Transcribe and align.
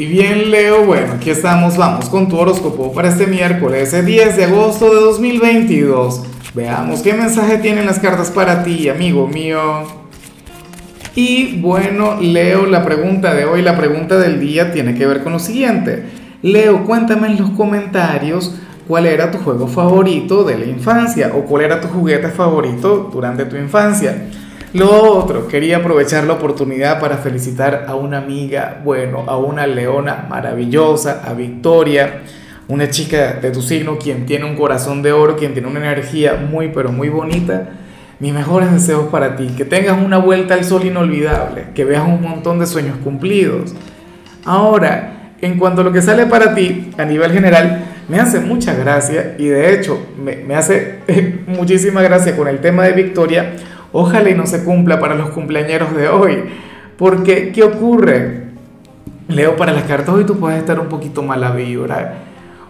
Y 0.00 0.06
bien, 0.06 0.50
Leo, 0.50 0.86
bueno, 0.86 1.12
aquí 1.12 1.28
estamos, 1.28 1.76
vamos 1.76 2.08
con 2.08 2.26
tu 2.26 2.38
horóscopo 2.38 2.90
para 2.90 3.10
este 3.10 3.26
miércoles, 3.26 3.92
10 3.92 4.34
de 4.34 4.44
agosto 4.44 4.88
de 4.88 4.98
2022. 4.98 6.22
Veamos 6.54 7.02
qué 7.02 7.12
mensaje 7.12 7.58
tienen 7.58 7.84
las 7.84 7.98
cartas 7.98 8.30
para 8.30 8.62
ti, 8.64 8.88
amigo 8.88 9.28
mío. 9.28 9.60
Y 11.14 11.60
bueno, 11.60 12.18
Leo, 12.18 12.64
la 12.64 12.82
pregunta 12.82 13.34
de 13.34 13.44
hoy, 13.44 13.60
la 13.60 13.76
pregunta 13.76 14.16
del 14.16 14.40
día 14.40 14.72
tiene 14.72 14.94
que 14.94 15.06
ver 15.06 15.22
con 15.22 15.34
lo 15.34 15.38
siguiente. 15.38 16.06
Leo, 16.40 16.86
cuéntame 16.86 17.26
en 17.26 17.36
los 17.36 17.50
comentarios 17.50 18.54
cuál 18.88 19.04
era 19.04 19.30
tu 19.30 19.36
juego 19.36 19.68
favorito 19.68 20.44
de 20.44 20.56
la 20.56 20.64
infancia 20.64 21.30
o 21.34 21.42
cuál 21.42 21.64
era 21.64 21.78
tu 21.78 21.88
juguete 21.88 22.30
favorito 22.30 23.10
durante 23.12 23.44
tu 23.44 23.56
infancia. 23.56 24.30
Lo 24.72 24.88
otro, 25.02 25.48
quería 25.48 25.78
aprovechar 25.78 26.22
la 26.24 26.34
oportunidad 26.34 27.00
para 27.00 27.16
felicitar 27.16 27.86
a 27.88 27.96
una 27.96 28.18
amiga, 28.18 28.80
bueno, 28.84 29.24
a 29.26 29.36
una 29.36 29.66
leona 29.66 30.26
maravillosa, 30.30 31.22
a 31.26 31.32
Victoria, 31.32 32.20
una 32.68 32.88
chica 32.88 33.32
de 33.32 33.50
tu 33.50 33.62
signo, 33.62 33.98
quien 33.98 34.26
tiene 34.26 34.44
un 34.44 34.54
corazón 34.54 35.02
de 35.02 35.10
oro, 35.10 35.36
quien 35.36 35.54
tiene 35.54 35.66
una 35.66 35.80
energía 35.80 36.36
muy, 36.36 36.68
pero 36.68 36.92
muy 36.92 37.08
bonita. 37.08 37.70
Mis 38.20 38.32
mejores 38.32 38.70
deseos 38.70 39.08
para 39.08 39.34
ti, 39.34 39.48
que 39.56 39.64
tengas 39.64 40.00
una 40.00 40.18
vuelta 40.18 40.54
al 40.54 40.64
sol 40.64 40.84
inolvidable, 40.84 41.64
que 41.74 41.84
veas 41.84 42.04
un 42.06 42.22
montón 42.22 42.60
de 42.60 42.66
sueños 42.66 42.96
cumplidos. 43.02 43.74
Ahora, 44.44 45.32
en 45.40 45.58
cuanto 45.58 45.80
a 45.80 45.84
lo 45.84 45.90
que 45.90 46.00
sale 46.00 46.26
para 46.26 46.54
ti 46.54 46.92
a 46.96 47.04
nivel 47.04 47.32
general, 47.32 47.86
me 48.08 48.20
hace 48.20 48.38
mucha 48.38 48.74
gracia 48.74 49.34
y 49.36 49.46
de 49.46 49.74
hecho 49.74 50.00
me, 50.22 50.36
me 50.36 50.54
hace 50.54 50.98
muchísima 51.48 52.02
gracia 52.02 52.36
con 52.36 52.46
el 52.46 52.60
tema 52.60 52.84
de 52.84 52.92
Victoria 52.92 53.54
Ojalá 53.92 54.30
y 54.30 54.34
no 54.34 54.46
se 54.46 54.64
cumpla 54.64 55.00
para 55.00 55.14
los 55.14 55.30
cumpleañeros 55.30 55.94
de 55.94 56.08
hoy. 56.08 56.44
Porque, 56.96 57.50
¿qué 57.52 57.62
ocurre? 57.62 58.50
Leo, 59.28 59.56
para 59.56 59.72
las 59.72 59.84
cartas 59.84 60.14
hoy 60.14 60.24
tú 60.24 60.38
puedes 60.38 60.58
estar 60.58 60.78
un 60.78 60.88
poquito 60.88 61.22
mala 61.22 61.50
vibra. 61.52 62.14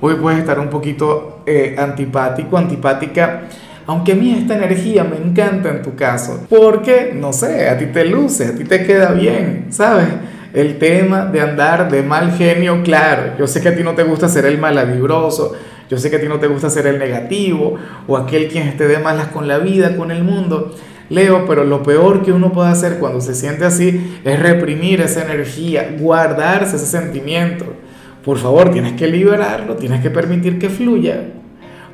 Hoy 0.00 0.14
puedes 0.14 0.40
estar 0.40 0.58
un 0.58 0.68
poquito 0.68 1.42
eh, 1.46 1.76
antipático, 1.78 2.56
antipática. 2.56 3.42
Aunque 3.86 4.12
a 4.12 4.14
mí 4.14 4.32
esta 4.32 4.56
energía 4.56 5.04
me 5.04 5.16
encanta 5.16 5.70
en 5.70 5.82
tu 5.82 5.94
caso. 5.94 6.46
Porque, 6.48 7.12
no 7.14 7.32
sé, 7.32 7.68
a 7.68 7.76
ti 7.76 7.86
te 7.86 8.04
luce, 8.04 8.46
a 8.46 8.54
ti 8.54 8.64
te 8.64 8.84
queda 8.84 9.12
bien, 9.12 9.66
¿sabes? 9.70 10.08
El 10.52 10.78
tema 10.78 11.26
de 11.26 11.40
andar 11.40 11.90
de 11.90 12.02
mal 12.02 12.32
genio, 12.32 12.82
claro. 12.82 13.32
Yo 13.38 13.46
sé 13.46 13.60
que 13.60 13.68
a 13.68 13.76
ti 13.76 13.82
no 13.82 13.94
te 13.94 14.04
gusta 14.04 14.28
ser 14.28 14.46
el 14.46 14.58
malavibroso. 14.58 15.54
Yo 15.90 15.98
sé 15.98 16.08
que 16.10 16.16
a 16.16 16.20
ti 16.20 16.28
no 16.28 16.38
te 16.38 16.46
gusta 16.46 16.70
ser 16.70 16.86
el 16.86 16.98
negativo 16.98 17.76
o 18.06 18.16
aquel 18.16 18.48
quien 18.48 18.68
esté 18.68 18.88
de 18.88 18.98
malas 18.98 19.28
con 19.28 19.48
la 19.48 19.58
vida, 19.58 19.96
con 19.96 20.10
el 20.10 20.24
mundo. 20.24 20.74
Leo, 21.08 21.46
pero 21.46 21.64
lo 21.64 21.82
peor 21.82 22.22
que 22.22 22.32
uno 22.32 22.52
puede 22.52 22.70
hacer 22.70 22.98
cuando 22.98 23.20
se 23.20 23.34
siente 23.34 23.64
así 23.64 24.18
es 24.24 24.40
reprimir 24.40 25.00
esa 25.00 25.24
energía, 25.24 25.94
guardarse 25.98 26.76
ese 26.76 26.86
sentimiento. 26.86 27.66
Por 28.24 28.38
favor, 28.38 28.70
tienes 28.70 28.94
que 28.94 29.06
liberarlo, 29.06 29.76
tienes 29.76 30.00
que 30.00 30.10
permitir 30.10 30.58
que 30.58 30.70
fluya, 30.70 31.24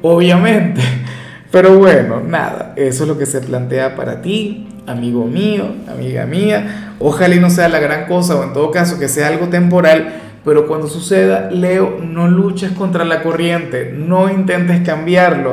obviamente. 0.03 0.81
Pero 1.51 1.77
bueno, 1.79 2.21
nada, 2.21 2.75
eso 2.77 3.03
es 3.03 3.09
lo 3.09 3.19
que 3.19 3.27
se 3.27 3.41
plantea 3.41 3.97
para 3.97 4.23
ti, 4.23 4.69
amigo 4.87 5.25
mío, 5.27 5.65
amiga 5.89 6.25
mía. 6.25 6.95
Ojalá 7.01 7.35
y 7.35 7.41
no 7.41 7.51
sea 7.51 7.69
la 7.69 7.81
gran 7.81 8.07
cosa 8.07 8.37
o 8.37 8.45
en 8.45 8.53
todo 8.53 8.71
caso 8.71 9.01
que 9.01 9.09
sea 9.09 9.27
algo 9.27 9.49
temporal, 9.49 10.21
pero 10.45 10.67
cuando 10.69 10.87
suceda, 10.87 11.51
Leo, 11.51 11.99
no 12.01 12.29
luches 12.29 12.73
contra 12.73 13.05
la 13.05 13.23
corriente, 13.23 13.93
no 13.97 14.31
intentes 14.31 14.81
cambiarlo. 14.87 15.53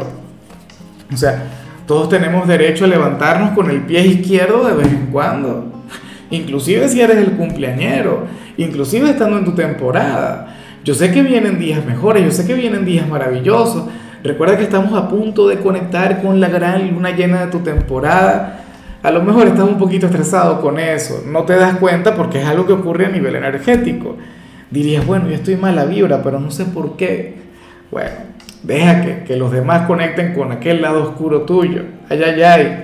O 1.12 1.18
sea, 1.18 1.44
todos 1.88 2.10
tenemos 2.10 2.48
derecho 2.48 2.84
a 2.84 2.90
levantarnos 2.90 3.52
con 3.52 3.72
el 3.72 3.82
pie 3.82 4.06
izquierdo 4.06 4.68
de 4.68 4.74
vez 4.74 4.88
en 4.88 5.08
cuando. 5.08 5.72
Inclusive 6.30 6.90
si 6.90 7.00
eres 7.00 7.18
el 7.18 7.32
cumpleañero, 7.32 8.26
inclusive 8.58 9.10
estando 9.10 9.38
en 9.38 9.46
tu 9.46 9.54
temporada. 9.54 10.58
Yo 10.84 10.94
sé 10.94 11.12
que 11.12 11.22
vienen 11.22 11.58
días 11.58 11.86
mejores, 11.86 12.26
yo 12.26 12.32
sé 12.32 12.46
que 12.46 12.56
vienen 12.56 12.84
días 12.84 13.08
maravillosos. 13.08 13.86
Recuerda 14.22 14.58
que 14.58 14.64
estamos 14.64 14.94
a 14.94 15.08
punto 15.08 15.48
de 15.48 15.60
conectar 15.60 16.22
con 16.22 16.42
la 16.42 16.50
gran 16.50 16.92
luna 16.92 17.12
llena 17.12 17.46
de 17.46 17.52
tu 17.52 17.60
temporada. 17.60 18.66
A 19.02 19.11
lo 19.11 19.23
mejor 19.23 19.48
estás 19.48 19.67
un 19.67 19.78
poquito 19.78 20.08
estresado 20.08 20.60
con 20.60 20.80
eso, 20.80 21.23
no 21.26 21.44
te 21.44 21.56
das 21.56 21.78
cuenta 21.78 22.16
porque 22.16 22.42
es 22.42 22.45
algo 22.45 22.66
que 22.66 22.73
ocurre 22.73 23.06
a 23.06 23.10
nivel 23.10 23.36
energético. 23.36 24.17
Dirías, 24.70 25.06
bueno, 25.06 25.30
yo 25.30 25.36
estoy 25.36 25.56
mala 25.56 25.86
vibra, 25.86 26.22
pero 26.22 26.42
no 26.42 26.52
sé 26.52 26.66
por 26.66 26.98
qué. 26.98 27.36
Bueno, 27.90 28.11
Deja 28.64 29.23
que, 29.23 29.36
los 29.36 29.52
demás 29.52 29.88
conecten 29.88 30.34
con 30.34 30.52
aquel 30.52 30.82
lado 30.82 31.04
oscuro 31.04 31.44
tuyo. 31.44 31.84
Ay, 32.10 32.22
ay, 32.23 32.42
ay. 32.42 32.84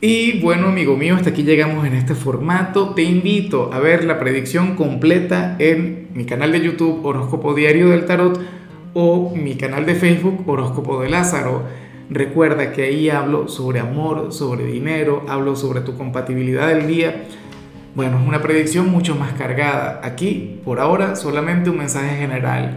Y 0.00 0.40
bueno, 0.40 0.68
amigo 0.68 0.96
mío, 0.96 1.16
hasta 1.16 1.30
aquí 1.30 1.42
llegamos 1.42 1.86
en 1.86 1.94
este 1.94 2.14
formato. 2.14 2.90
Te 2.90 3.02
invito 3.02 3.70
a 3.72 3.78
ver 3.78 4.04
la 4.04 4.18
predicción 4.18 4.76
completa 4.76 5.56
en 5.58 6.08
mi 6.12 6.26
canal 6.26 6.52
de 6.52 6.60
YouTube 6.60 7.04
Horóscopo 7.04 7.54
Diario 7.54 7.88
del 7.88 8.04
Tarot 8.04 8.38
o 8.92 9.34
mi 9.34 9.56
canal 9.56 9.86
de 9.86 9.94
Facebook 9.94 10.44
Horóscopo 10.46 11.00
de 11.00 11.08
Lázaro. 11.08 11.62
Recuerda 12.10 12.72
que 12.72 12.84
ahí 12.84 13.10
hablo 13.10 13.48
sobre 13.48 13.80
amor, 13.80 14.32
sobre 14.32 14.66
dinero, 14.66 15.24
hablo 15.28 15.56
sobre 15.56 15.80
tu 15.80 15.96
compatibilidad 15.96 16.68
del 16.68 16.86
día. 16.86 17.24
Bueno, 17.94 18.20
es 18.20 18.28
una 18.28 18.42
predicción 18.42 18.90
mucho 18.90 19.16
más 19.16 19.32
cargada. 19.32 20.02
Aquí, 20.04 20.60
por 20.64 20.78
ahora, 20.78 21.16
solamente 21.16 21.70
un 21.70 21.78
mensaje 21.78 22.16
general 22.16 22.76